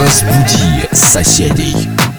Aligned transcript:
Разбуди 0.00 0.88
соседей. 0.92 2.11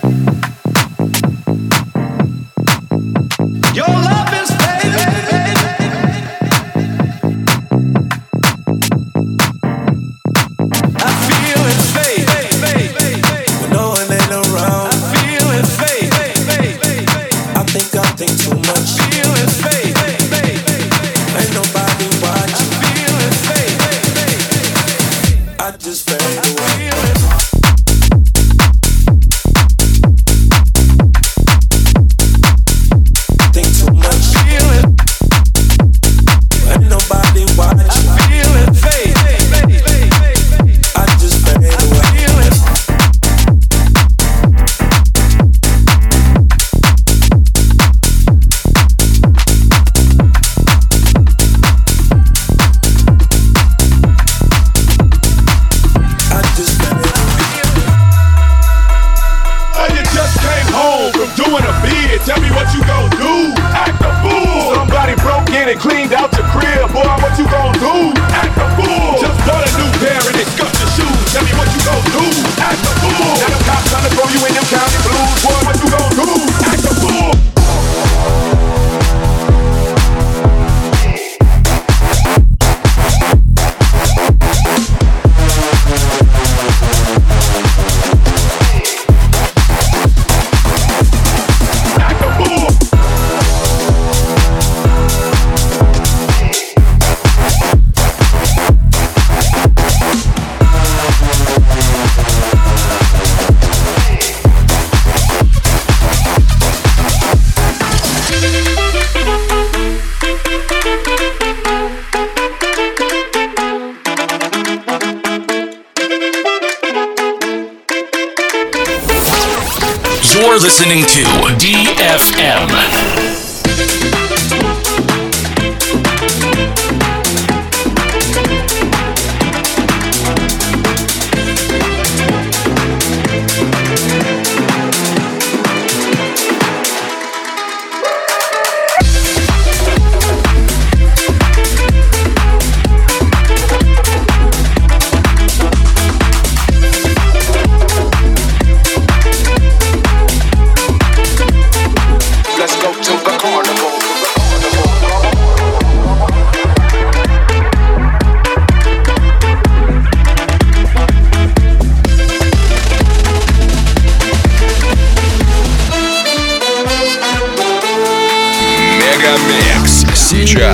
You're 120.54 120.60
listening 120.60 121.04
to 121.06 121.24
DFM. 121.58 123.23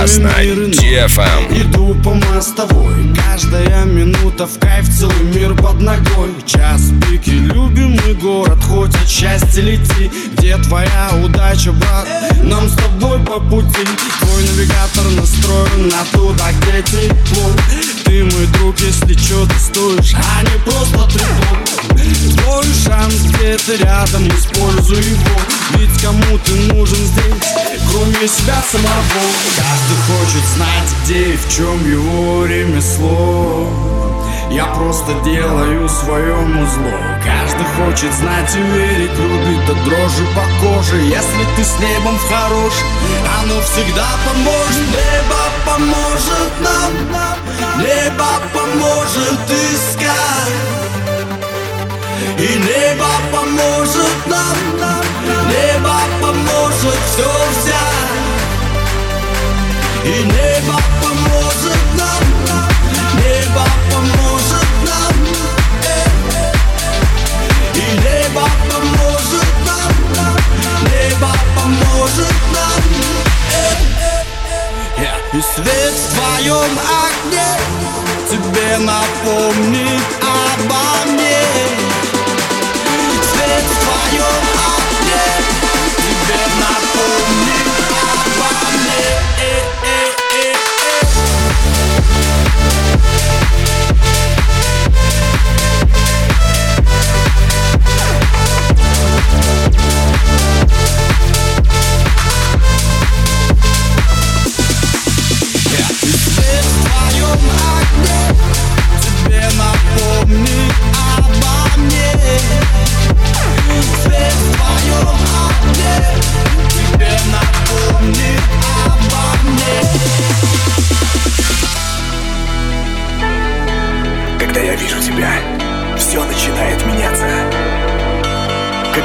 Сейчас 0.10 0.18
на 0.18 0.44
DFM. 0.44 1.62
Иду 1.62 1.94
по 2.04 2.16
мостовой. 2.16 3.14
Каждая 3.16 3.86
минута 3.86 4.48
в 4.48 4.58
кайф 4.58 4.90
Целый 4.90 5.24
мир 5.36 5.54
под 5.56 5.82
ногой. 5.82 6.34
Час 6.48 6.92
пики, 7.02 7.30
любимый 7.30 8.16
город 8.16 8.58
Хоть 8.64 8.96
от 8.96 9.08
счастья 9.08 9.62
лети. 9.62 10.10
Где 10.34 10.58
твоя 10.58 11.12
удача, 11.24 11.72
брат? 11.74 12.08
Нам 12.42 12.68
с 12.70 12.74
тобой 12.74 13.20
по 13.20 13.40
пути. 13.40 13.86
Твой 14.20 14.42
навигатор 14.44 15.06
настроен 15.16 15.90
на 15.90 16.04
туда, 16.12 16.52
где 16.54 16.82
тепло. 16.82 17.52
Ты 18.06 18.24
мой 18.24 18.48
друг, 18.54 18.80
если 18.80 19.14
чё, 19.14 19.46
ты 19.46 19.60
стоишь. 19.60 20.16
А 20.16 20.42
не 20.42 20.72
просто 20.72 20.99
где-то 23.50 23.84
рядом 23.84 24.28
Используй 24.28 25.02
его. 25.02 25.40
Ведь 25.76 26.02
кому 26.02 26.38
ты 26.46 26.54
нужен 26.74 26.96
здесь 26.96 27.54
Кроме 27.92 28.28
себя 28.28 28.62
самого? 28.72 29.26
Каждый 29.58 29.98
хочет 30.08 30.46
знать, 30.56 30.90
где 31.04 31.34
и 31.34 31.38
в 31.38 31.50
чем 31.50 31.92
его 31.92 32.46
ремесло. 32.46 33.68
Я 34.52 34.66
просто 34.66 35.14
делаю 35.24 35.88
своему 35.88 36.66
зло 36.66 37.00
Каждый 37.24 37.66
хочет 37.78 38.14
знать 38.14 38.56
и 38.56 38.62
верить 38.62 39.18
Любит 39.18 39.70
от 39.70 39.84
дрожи 39.84 40.26
по 40.36 40.44
коже. 40.62 40.98
Если 40.98 41.46
ты 41.56 41.64
с 41.64 41.80
небом 41.80 42.18
в 42.18 42.30
хорош 42.30 42.74
Оно 43.42 43.62
всегда 43.62 44.08
поможет. 44.28 44.88
Небо 44.90 45.42
поможет 45.66 46.52
нам 46.62 47.80
Небо 47.80 48.28
поможет 48.54 49.40
искать 49.50 50.79
и 52.40 52.56
небо 52.58 53.10
поможет 53.34 54.28
нам, 54.28 54.58
небо 55.50 55.96
поможет 56.22 57.00
все 57.12 57.30
взять. 57.52 58.20
И 60.06 60.24
небо 60.24 60.80
поможет 61.02 61.84
нам, 61.98 62.24
небо 63.16 63.66
поможет 63.92 64.70
нам. 64.88 65.16
И 67.76 67.78
небо 68.06 68.46
поможет 68.70 69.52
нам, 69.66 69.92
небо 70.84 71.32
поможет 71.58 72.38
нам. 72.56 72.84
И 75.34 75.42
свет 75.42 75.94
в 75.94 76.16
твоем 76.16 76.74
огне 77.06 77.52
тебе 78.30 78.78
напомнит 78.78 80.08
обо 80.22 81.12
мне. 81.12 81.59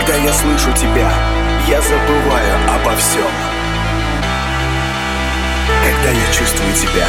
Когда 0.06 0.22
я 0.22 0.34
слышу 0.34 0.70
тебя, 0.74 1.10
я 1.66 1.80
забываю 1.80 2.74
обо 2.74 2.94
всем. 2.94 3.30
Когда 5.82 6.10
я 6.10 6.26
чувствую 6.30 6.74
тебя, 6.74 7.06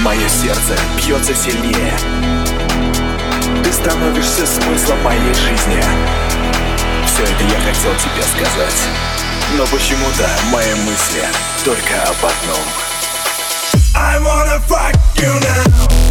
мое 0.00 0.28
сердце 0.28 0.76
бьется 0.98 1.34
сильнее. 1.34 1.96
Ты 3.64 3.72
становишься 3.72 4.46
смыслом 4.46 5.02
моей 5.04 5.32
жизни. 5.32 5.82
Все 7.06 7.22
это 7.22 7.44
я 7.44 7.60
хотел 7.60 7.94
тебе 7.94 8.22
сказать. 8.22 8.82
Но 9.56 9.64
почему-то 9.68 10.28
мои 10.52 10.74
мысли 10.84 11.24
только 11.64 11.94
об 12.02 12.16
одном. 12.26 12.64
I 13.96 14.18
wanna 14.18 14.60
fuck 14.68 14.94
you 15.16 15.32
now. 15.40 16.07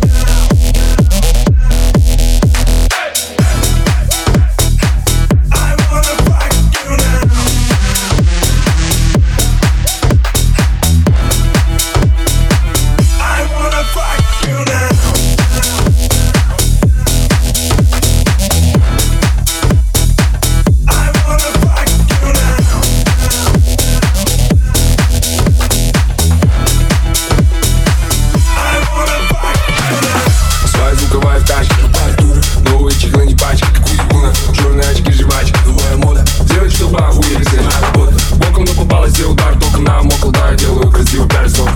Сделал 39.18 39.34
удар 39.34 39.60
Только 39.60 39.80
на 39.80 40.04
мокл, 40.04 40.30
да, 40.32 40.50
я 40.52 40.56
делаю 40.56 40.92
красиво 40.92 41.28
пярсов 41.28 41.70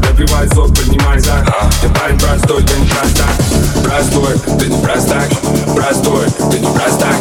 Допивай 0.00 0.48
сок, 0.48 0.68
поднимай 0.68 1.18
за 1.18 1.44
Ты 1.80 1.88
парень 1.88 2.18
простой, 2.18 2.62
ты 2.62 2.76
не 2.78 2.86
простак. 2.86 3.30
Простой, 3.82 4.38
ты 4.58 4.68
не 4.68 4.82
простак. 4.82 5.28
Простой, 5.74 6.26
ты 6.50 6.58
не 6.58 6.72
простак. 6.72 7.16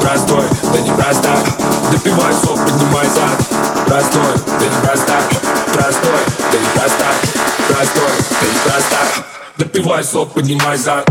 Простой, 0.00 0.44
ты 0.72 0.80
не 0.82 0.90
простак. 0.90 1.44
Допивай 1.92 2.34
сок, 2.34 2.58
поднимай 2.64 3.06
за 3.06 3.84
Простой, 3.86 4.32
ты 4.58 4.64
не 4.64 4.80
простак. 4.82 5.24
Простой, 5.72 6.20
ты 6.50 6.58
не 6.58 6.66
простак. 6.74 7.16
Простой, 7.68 8.10
ты 8.40 8.46
не 8.46 8.70
простак. 8.70 9.26
Допивай 9.58 10.04
сок, 10.04 10.32
поднимай 10.32 10.76
за 10.76 11.04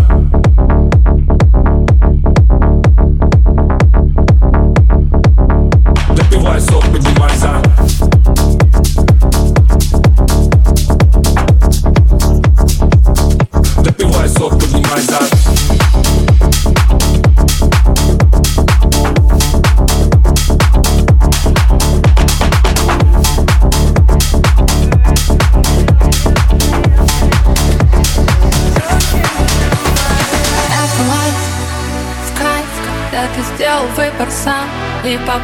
И 35.06 35.20
по 35.20 35.40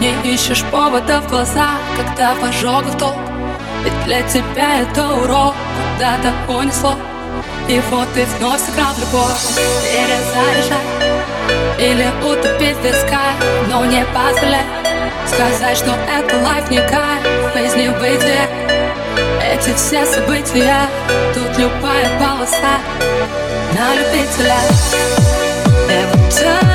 не 0.00 0.12
ищешь 0.34 0.64
повода 0.72 1.20
в 1.20 1.28
глаза 1.28 1.68
Когда 1.96 2.34
в 2.82 2.98
толк, 2.98 3.16
ведь 3.84 4.04
для 4.06 4.22
тебя 4.22 4.80
это 4.80 5.06
урок 5.14 5.54
Куда-то 5.94 6.32
унесло, 6.52 6.96
и 7.68 7.80
вот 7.90 8.12
ты 8.14 8.24
вновь 8.38 8.60
сыграл 8.60 8.92
в 8.94 8.98
любовь. 8.98 9.32
Перезаряжай, 9.92 11.04
или 11.78 12.06
утопить 12.22 12.76
в 12.76 12.84
висках 12.84 13.34
Но 13.68 13.84
не 13.84 14.04
позволяй. 14.06 14.64
Сказать, 15.26 15.78
что 15.78 15.92
это 16.08 16.36
лайф 16.44 16.70
не 16.70 16.78
кайф 16.78 17.56
Из 17.56 17.74
небытия 17.74 18.46
эти 19.42 19.74
все 19.74 20.04
события 20.04 20.88
Тут 21.32 21.58
любая 21.58 22.18
полоса 22.18 22.78
на 23.72 23.94
любителя. 23.94 24.56
Every 25.88 26.30
time 26.30 26.73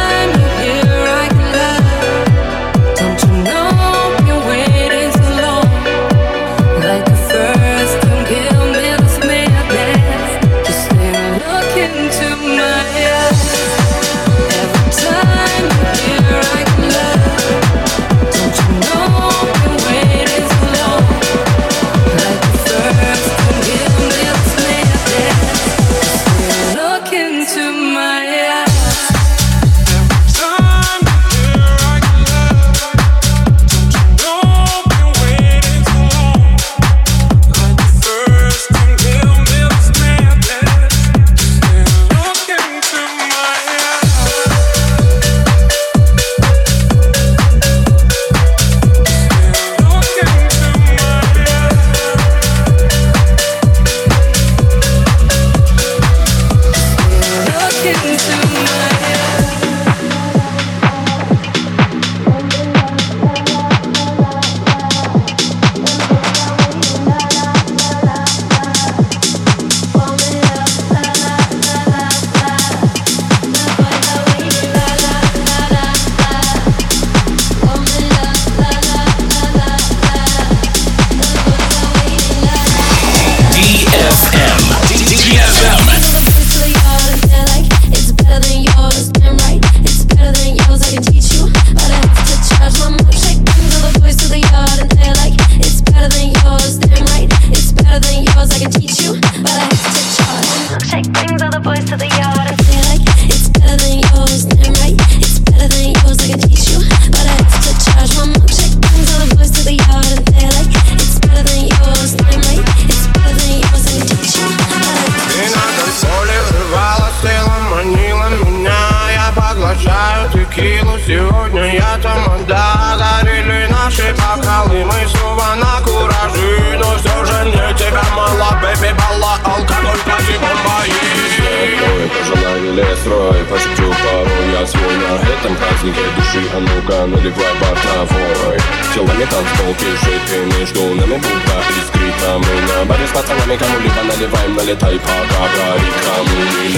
Пожелаю 132.99 132.99
лес, 132.99 133.05
рой, 133.05 133.45
пошучу 133.45 133.89
порой 133.89 134.51
Я 134.51 134.65
свой 134.65 134.97
на 134.97 135.15
этом 135.15 135.55
празднике 135.55 136.01
души 136.15 136.43
А 136.53 136.59
ну-ка, 136.59 137.05
наливай 137.05 137.53
бортовой 137.59 138.57
Телами 138.93 139.25
танцпол 139.25 139.73
кишит, 139.75 140.21
и 140.33 140.59
между 140.59 140.81
нами 140.95 141.15
будто 141.15 141.63
искрит 141.77 141.98
А 142.26 142.38
мы 142.38 142.60
на 142.62 142.84
баре 142.86 143.06
с 143.06 143.10
пацанами 143.10 143.56
кому-либо 143.56 144.02
наливаем 144.02 144.54
Налетай, 144.54 144.98
пока 144.98 145.42
горит 145.54 145.94
камин 146.04 146.74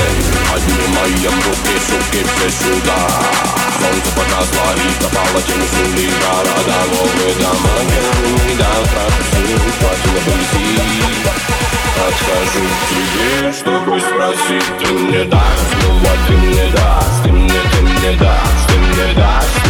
Поднимаем 0.52 1.36
руки, 1.46 1.76
суки, 1.86 2.24
все 2.24 2.50
сюда 2.50 3.00
Солнце 3.80 4.10
под 4.16 4.28
нас 4.32 4.48
ловит, 4.56 4.96
пропало 5.00 5.40
тени 5.46 5.66
земли 5.72 6.10
Города, 6.20 6.78
новые 6.90 7.34
дома, 7.36 7.76
не 8.46 8.54
дают 8.56 8.88
прокусить 8.90 9.74
Платина 9.80 10.20
пыльзи 10.26 11.26
Подхожу 11.96 12.64
к 12.66 12.88
тебе, 12.90 13.52
чтобы 13.52 14.00
спросить 14.00 14.78
Ты 14.78 14.92
мне 14.92 15.24
дашь, 15.24 15.64
снова 15.80 16.12
ты 16.26 16.36
мне 16.36 16.66
дашь 16.72 17.22
Ты 17.24 17.32
мне, 17.32 17.60
ты 17.72 17.82
мне 17.82 18.12
дашь, 18.18 18.66
ты 18.68 18.78
мне 18.78 19.14
дашь 19.14 19.69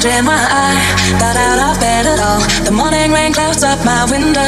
wondering 0.00 0.24
why 0.24 0.40
I 0.40 0.72
got 1.20 1.36
out 1.36 1.60
of 1.68 1.74
bed 1.76 2.06
at 2.08 2.20
all. 2.22 2.40
The 2.64 2.72
morning 2.72 3.12
rain 3.12 3.34
clouds 3.34 3.60
up 3.60 3.84
my 3.84 4.08
window, 4.08 4.40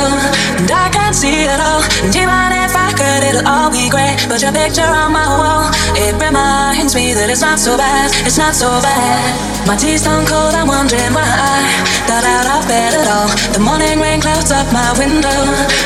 and 0.57 0.71
I 0.71 0.89
can't 0.89 1.12
see 1.12 1.45
it 1.45 1.61
all. 1.61 1.85
And 2.01 2.15
even 2.15 2.49
if 2.65 2.73
I 2.73 2.89
could, 2.97 3.23
it'll 3.29 3.45
all 3.45 3.69
be 3.69 3.91
great. 3.93 4.17
But 4.33 4.41
your 4.41 4.55
picture 4.55 4.89
on 4.89 5.12
my 5.12 5.29
wall, 5.29 5.69
it 5.93 6.17
reminds 6.17 6.95
me 6.95 7.12
that 7.12 7.29
it's 7.29 7.45
not 7.45 7.59
so 7.59 7.77
bad. 7.77 8.09
It's 8.25 8.39
not 8.39 8.55
so 8.55 8.71
bad. 8.81 9.21
My 9.69 9.77
tea's 9.77 10.09
stone 10.09 10.25
cold, 10.25 10.57
I'm 10.57 10.71
wondering 10.71 11.12
why 11.12 11.29
I 11.29 11.61
got 12.09 12.25
out 12.25 12.49
of 12.57 12.62
bed 12.65 12.97
at 12.97 13.09
all. 13.12 13.29
The 13.53 13.61
morning 13.61 14.01
rain 14.01 14.25
clouds 14.25 14.49
up 14.49 14.65
my 14.73 14.89
window, 14.97 15.39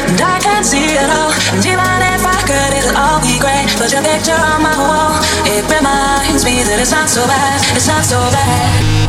and 0.06 0.20
I 0.22 0.38
can't 0.38 0.62
see 0.62 0.94
it 0.94 1.10
all. 1.10 1.34
And 1.56 1.64
even 1.64 1.98
if 2.14 2.22
I 2.22 2.38
could, 2.46 2.72
it'll 2.76 2.94
all 2.94 3.18
be 3.18 3.40
great. 3.42 3.66
But 3.80 3.90
your 3.90 4.04
picture 4.06 4.38
on 4.38 4.62
my 4.62 4.76
wall, 4.78 5.18
it 5.46 5.64
reminds 5.70 6.44
me 6.44 6.62
that 6.62 6.78
it's 6.80 6.90
not 6.90 7.08
so 7.08 7.26
bad. 7.26 7.60
It's 7.76 7.86
not 7.86 8.04
so 8.04 8.18
bad. 8.30 9.06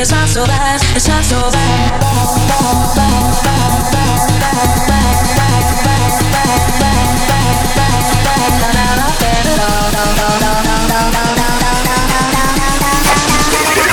it's 0.00 0.12
not 0.12 0.28
so 0.28 0.46
bad, 0.46 0.80
it's 0.96 1.08
not 1.08 1.24
so 1.24 1.50
bad. 1.50 2.00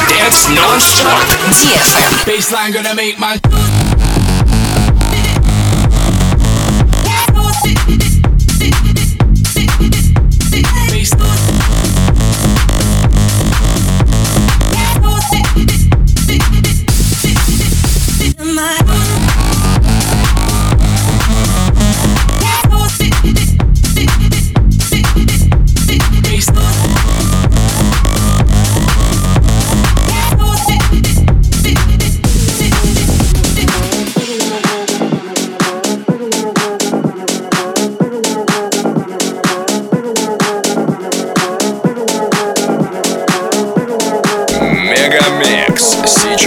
Dance 0.08 0.50
non-stop. 0.50 1.28
DFM. 1.50 2.12
Baseline 2.26 2.74
gonna 2.74 2.94
make 2.94 3.18
my. 3.18 3.40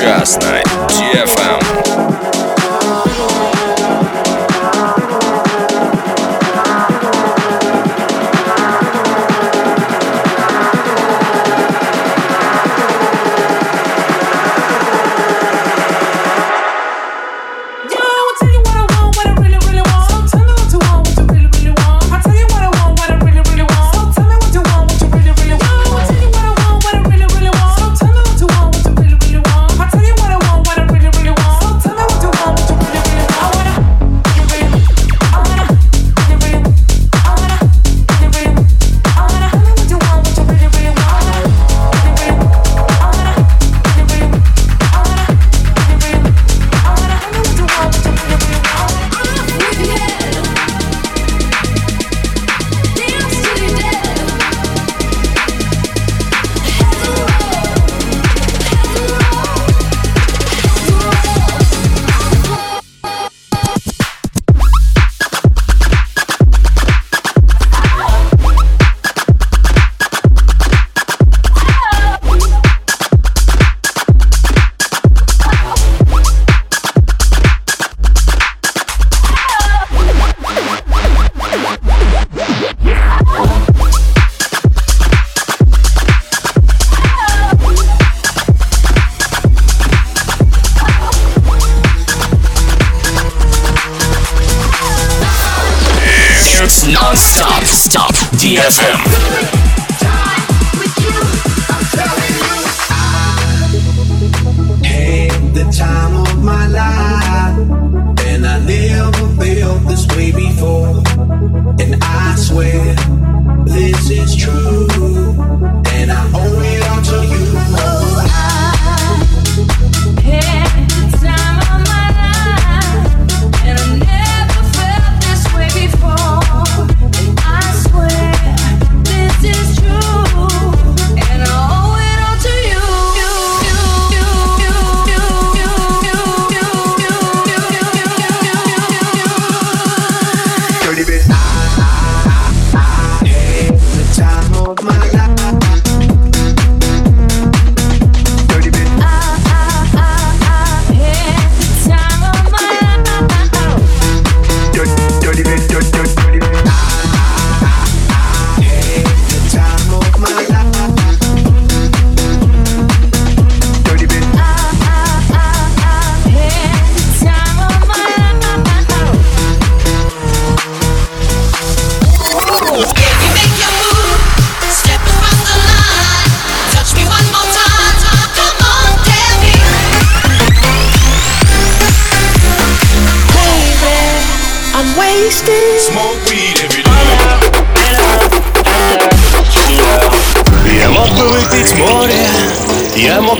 прекрасно. 0.08 0.77